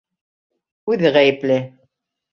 [0.93, 1.59] Үҙе ғәйепле.